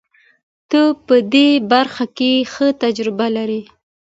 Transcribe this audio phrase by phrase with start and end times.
[0.69, 3.61] ته په دې برخه کې ښه تجربه لرې.